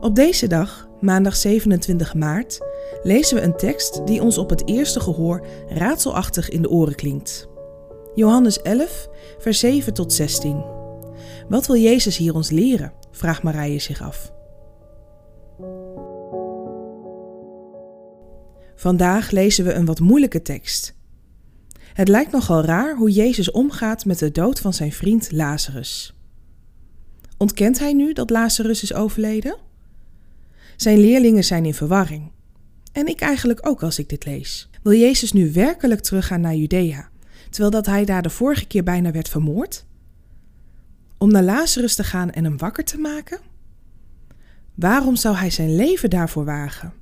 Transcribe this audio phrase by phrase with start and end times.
[0.00, 2.58] Op deze dag, maandag 27 maart,
[3.02, 7.48] lezen we een tekst die ons op het eerste gehoor raadselachtig in de oren klinkt.
[8.14, 10.64] Johannes 11, vers 7 tot 16.
[11.48, 12.92] Wat wil Jezus hier ons leren?
[13.10, 14.32] vraagt Marije zich af.
[18.74, 20.96] Vandaag lezen we een wat moeilijke tekst.
[21.92, 26.14] Het lijkt nogal raar hoe Jezus omgaat met de dood van zijn vriend Lazarus.
[27.38, 29.56] Ontkent hij nu dat Lazarus is overleden?
[30.78, 32.30] Zijn leerlingen zijn in verwarring.
[32.92, 34.68] En ik eigenlijk ook als ik dit lees.
[34.82, 37.08] Wil Jezus nu werkelijk teruggaan naar Judea,
[37.50, 39.84] terwijl dat hij daar de vorige keer bijna werd vermoord?
[41.16, 43.40] Om naar Lazarus te gaan en hem wakker te maken?
[44.74, 46.92] Waarom zou hij zijn leven daarvoor wagen?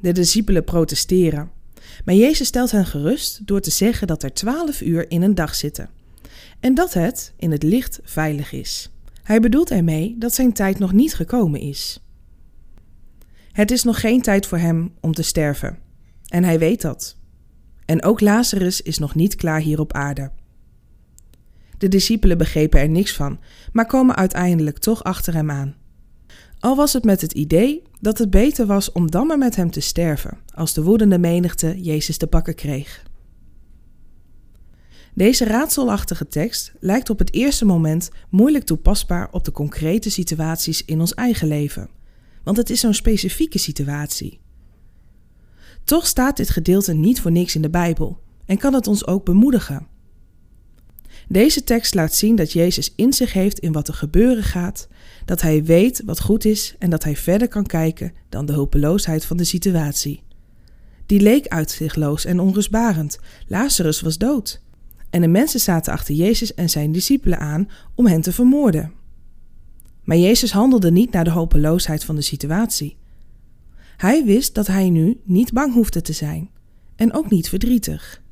[0.00, 1.50] De discipelen protesteren,
[2.04, 5.54] maar Jezus stelt hen gerust door te zeggen dat er twaalf uur in een dag
[5.54, 5.88] zitten
[6.60, 8.90] en dat het in het licht veilig is.
[9.30, 12.02] Hij bedoelt ermee dat zijn tijd nog niet gekomen is.
[13.52, 15.78] Het is nog geen tijd voor hem om te sterven.
[16.28, 17.16] En hij weet dat.
[17.84, 20.30] En ook Lazarus is nog niet klaar hier op aarde.
[21.78, 23.38] De discipelen begrepen er niks van,
[23.72, 25.74] maar komen uiteindelijk toch achter hem aan.
[26.58, 29.70] Al was het met het idee dat het beter was om dan maar met hem
[29.70, 33.08] te sterven, als de woedende menigte Jezus te pakken kreeg.
[35.20, 41.00] Deze raadselachtige tekst lijkt op het eerste moment moeilijk toepasbaar op de concrete situaties in
[41.00, 41.90] ons eigen leven,
[42.44, 44.40] want het is zo'n specifieke situatie.
[45.84, 49.24] Toch staat dit gedeelte niet voor niks in de Bijbel en kan het ons ook
[49.24, 49.86] bemoedigen.
[51.28, 54.88] Deze tekst laat zien dat Jezus inzicht heeft in wat er gebeuren gaat,
[55.24, 59.24] dat hij weet wat goed is en dat hij verder kan kijken dan de hopeloosheid
[59.24, 60.22] van de situatie.
[61.06, 63.18] Die leek uitzichtloos en onrustbarend.
[63.46, 64.60] Lazarus was dood
[65.10, 68.92] en de mensen zaten achter Jezus en zijn discipelen aan om hen te vermoorden.
[70.02, 72.96] Maar Jezus handelde niet naar de hopeloosheid van de situatie.
[73.96, 76.50] Hij wist dat hij nu niet bang hoefde te zijn
[76.96, 78.22] en ook niet verdrietig.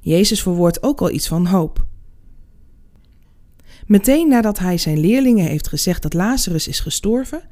[0.00, 1.86] Jezus verwoordt ook al iets van hoop.
[3.86, 7.42] Meteen nadat hij zijn leerlingen heeft gezegd dat Lazarus is gestorven,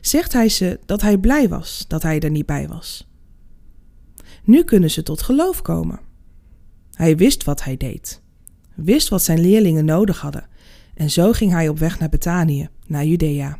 [0.00, 3.08] zegt hij ze dat hij blij was dat hij er niet bij was.
[4.44, 6.00] Nu kunnen ze tot geloof komen.
[7.00, 8.22] Hij wist wat hij deed,
[8.74, 10.48] wist wat zijn leerlingen nodig hadden,
[10.94, 13.58] en zo ging hij op weg naar Betanië, naar Judea.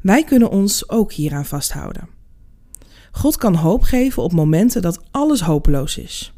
[0.00, 2.08] Wij kunnen ons ook hieraan vasthouden.
[3.12, 6.34] God kan hoop geven op momenten dat alles hopeloos is.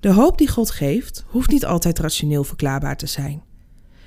[0.00, 3.42] De hoop die God geeft, hoeft niet altijd rationeel verklaarbaar te zijn.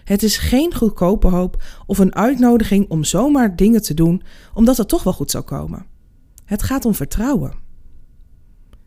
[0.03, 4.23] Het is geen goedkope hoop of een uitnodiging om zomaar dingen te doen
[4.53, 5.85] omdat het toch wel goed zou komen.
[6.45, 7.62] Het gaat om vertrouwen.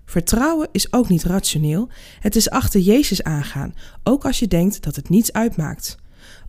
[0.07, 1.89] Vertrouwen is ook niet rationeel.
[2.21, 5.97] Het is achter Jezus aangaan, ook als je denkt dat het niets uitmaakt.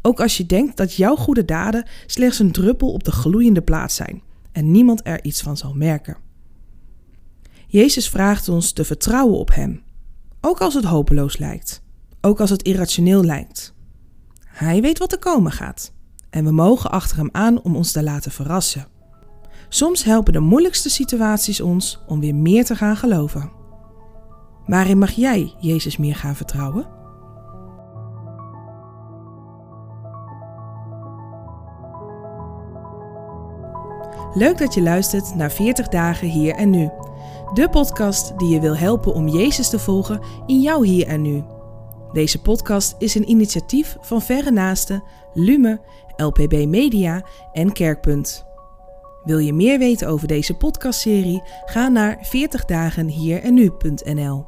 [0.01, 3.91] Ook als je denkt dat jouw goede daden slechts een druppel op de gloeiende plaat
[3.91, 6.17] zijn en niemand er iets van zal merken.
[7.67, 9.83] Jezus vraagt ons te vertrouwen op Hem,
[10.41, 11.81] ook als het hopeloos lijkt,
[12.21, 13.73] ook als het irrationeel lijkt.
[14.45, 15.91] Hij weet wat er komen gaat
[16.29, 18.87] en we mogen achter Hem aan om ons te laten verrassen.
[19.69, 23.51] Soms helpen de moeilijkste situaties ons om weer meer te gaan geloven.
[24.65, 26.87] Waarin mag jij Jezus meer gaan vertrouwen?
[34.33, 36.89] Leuk dat je luistert naar 40 dagen hier en nu.
[37.53, 41.43] De podcast die je wil helpen om Jezus te volgen in jouw hier en nu.
[42.11, 45.81] Deze podcast is een initiatief van Verre Naasten, Lume,
[46.15, 48.45] LPB Media en Kerkpunt.
[49.27, 51.43] Wil je meer weten over deze podcastserie?
[51.65, 54.45] Ga naar 40dagenhierennu.nl.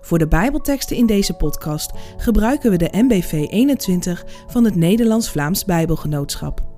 [0.00, 6.75] Voor de Bijbelteksten in deze podcast gebruiken we de MBV 21 van het Nederlands-Vlaams Bijbelgenootschap.